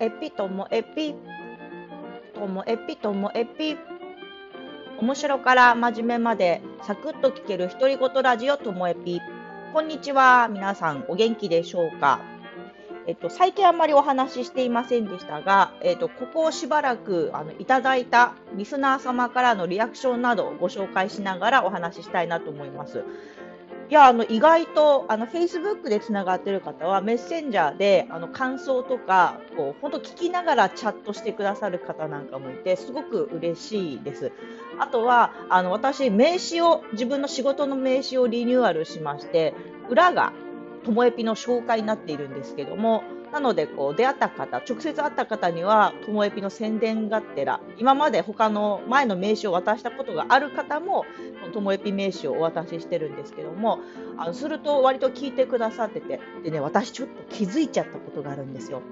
[0.00, 1.14] エピともエピ
[2.34, 3.76] ともエピともエピ。
[4.98, 9.20] 面白から真面目までサクッと聞ける独り言ラジオともエピ。
[9.74, 12.18] こんにちは皆さんお元気でしょうか？
[13.06, 23.04] えっと、最近あんまりお話ししていませんでしたが、えっと、ここをしばらくあのいただいたリスナー様からのリアクションなどをご紹介しながらお話ししたいなと思います。
[23.90, 34.30] いや、あの、意外と、あの、Facebook でつながってる方は、メッセンジャーで、あの、感想とか、こう、本当聞きながらチャットしてくださる方なんかもいて、すごく嬉しいです。
[34.78, 39.54] あとは、あの、私、名刺を、自分の仕事の名刺をリニューアルしまして、
[39.88, 40.32] 裏が、
[40.84, 51.04] ともえぴの紹介になっているんですけども、なので、こう、出会った方、直接会った方には、ともえぴの宣伝がてら、今まで他の前の名刺を渡したことがある方も、
[51.52, 53.80] ともえぴ名刺をお渡ししてるんですけども、
[54.16, 58.82] あのすると割と聞いてくださってて、でね、私ちょっと気づいちゃったことがあるんですよ。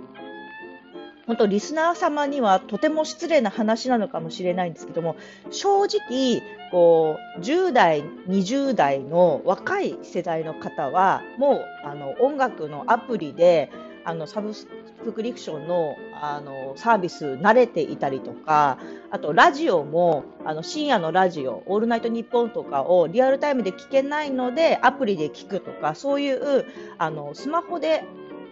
[1.29, 5.15] 本当リスナー様にはとても失礼な話なのかもしれないんですけども
[5.51, 13.71] 正直こう10代20代の若い世代の方はもうあの音楽のアプリで
[14.05, 14.67] あのサブス
[15.15, 18.79] クリプションのあのサービス慣れていたりとか
[19.11, 26.65] あとラジオもあの深夜のラジオ「オールナイトニッポン」とかをリアルタイムで聞けないのでアプリで聞くとかそういう
[26.99, 28.05] あのスマホで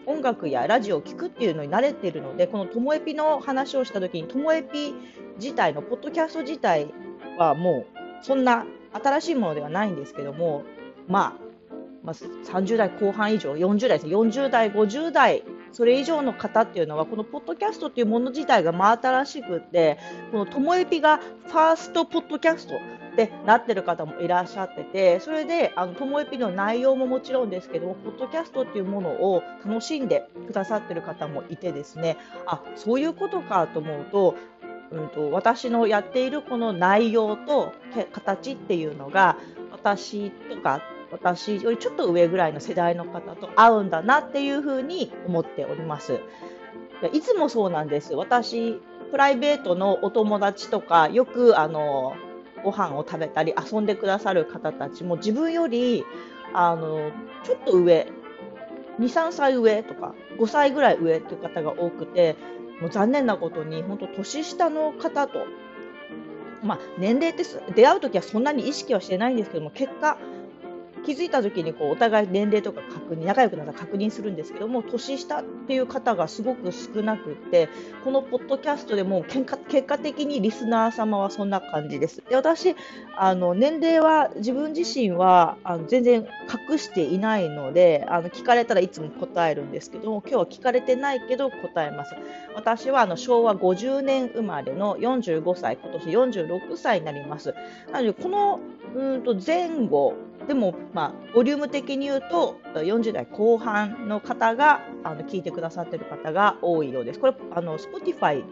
[0.07, 4.95] 音楽やラジオを聴くっていうのに慣れているのでこのともえぴの話をした時にともえぴ
[5.39, 6.95] 自体のポッドキャスト自体
[7.39, 10.63] はもうそんな新しいものではないんですけども
[11.09, 11.46] まあ
[12.07, 19.99] まあ、30代後半以上40代です40代50代それ以上の方っていうのはこのポッドキャストっていうもの自体が真新しくって
[20.31, 32.19] このともえぴがファーストポッドキャストってなってる方もいらっしゃっててそれであのともえぴの内容ももちろんですけどもポッドキャストっていうものを楽しんでくださってる方もいてですね。
[32.47, 34.37] あそういうことかと思うと
[34.93, 37.73] うんと、私のやっているこの内容と
[38.13, 39.37] 形っていうのが
[39.73, 40.81] 私とか
[41.11, 46.21] 私よりちょっと上ぐらいの世代の方と合うんだなっていうふうに思っております。
[47.13, 48.15] いつもそうなんです。
[48.15, 48.81] 私、
[49.11, 52.15] プライベートのお友達とか、よくあの
[52.67, 56.05] ご飯を食べたり遊んでくださる方たちも自分より
[56.53, 57.13] あの
[57.45, 58.09] ちょっと上
[58.99, 62.37] 2、3歳上とか5歳ぐらい上という方が多くて
[62.81, 65.47] もう残念なことに本当年下の方と、
[66.63, 67.45] まあ、年齢って
[67.75, 70.19] 出会う時はそんなに意識はしてないんですけども結果
[71.07, 77.69] 気づいた時にこうお互い年齢とか確認仲良くなったら確認するんですけども年下っていう方がすごく少なくって
[78.03, 82.25] このポッドキャストでも結果結果的にリスナー様はそんな感じです。
[82.29, 82.75] で私
[83.17, 86.27] あの年齢は自分自身はあの全然
[86.71, 92.17] 隠していないのであの聞かれたらいつも答えるんですけども今日は聞かれてないけど答えます。
[92.57, 97.55] 私はあの昭和50年生まれの45歳今年46歳になります。
[97.93, 98.59] なのでこの
[98.97, 100.15] うんと前後
[100.47, 107.19] でも、まあ、ボリューム的に言うと40代後半の方があの聞いてくださっている方が多いようです。
[107.19, 108.45] これあの Spotify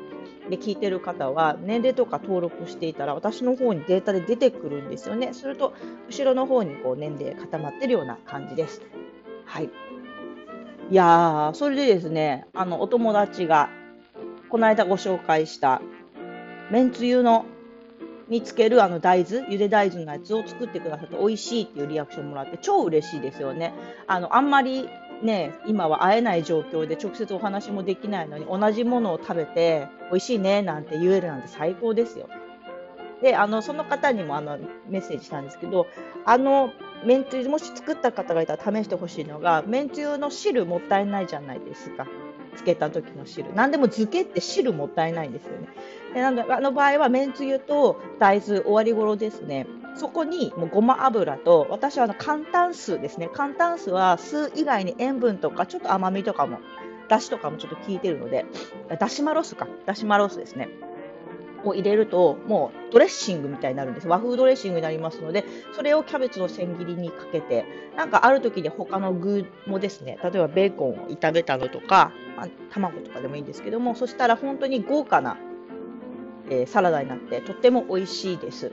[0.50, 5.32] で聞いてる方は年齢とか登録していたら私の方にデータで出てくるんですよね。
[5.32, 5.72] すると
[6.08, 8.82] 後ろの方にこう年齢固まってるような感じです。
[9.46, 9.70] はい。
[10.90, 13.70] いやー、それでですね、あのお友達が
[14.50, 15.80] この間ご紹介した
[16.70, 17.46] めんつゆの
[18.28, 23.74] につけるあの大豆、ゆで大豆のやつを作ってくださって美味しいっていうリアクションもらって超嬉しいですよね。
[24.06, 24.88] あの、あんまり
[25.22, 32.28] ね、今は会えない状況で直接お話もできないのに同じものを食べて美味しいねなんて言えるなんて最高ですよ。
[33.22, 34.58] で、あの、その方にもあの
[34.88, 35.86] メッセージしたんですけど、
[36.26, 36.72] あの、
[37.06, 42.06] めんつゆ、もし作った方がいたら試してほしいのが、めんつゆの汁もったいないじゃないですか。
[42.54, 43.52] つけた時の汁。
[43.54, 45.68] 何でも漬けって汁もったいないんですよね。
[46.14, 49.66] でなんであの場合は、めんつゆと大豆終わり頃ですね。
[49.96, 53.28] そこにもうごま油と、私はあの寒炭酢ですね。
[53.32, 56.58] 寒炭酢は酢以外に塩分とかちょっと甘みとかも、
[57.08, 58.46] だしとかもちょっと効いてるので、
[58.98, 59.68] だしマロスか。
[59.86, 60.68] だしマロスですね。
[61.64, 64.08] を入れると、もうドレッシングみたいになるんです。
[64.08, 67.64] 和風ドレッシングになりますので、それをキャベツの千切りにかけて、
[67.96, 75.36] なんかある時に他の具もですね、例えばベーコンを炒めたのとか、まあ、卵とかでもいいんですけども、そしたら本当に豪華な、
[76.50, 78.72] えー、サラダになってとっても美味しいです。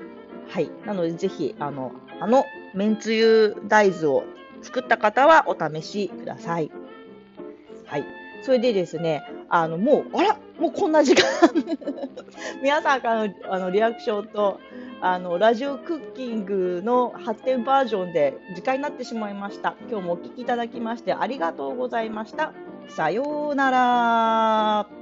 [0.50, 0.70] はい。
[0.86, 4.24] なのでぜひ、あの、あの、めんつゆ大豆を
[4.62, 6.72] 作った方はお試しください。
[7.86, 8.06] はい。
[8.44, 11.24] それでですね、あの、もう、あらもうこんな時間
[12.62, 14.60] 皆さんからのあのリアクションと、
[15.02, 19.76] あの、ラジオクッキングの発展バージョンで時間になってしまいました。
[19.90, 22.54] 今日もお聴きいただきましてありがとうございました。
[22.96, 25.01] さようなら。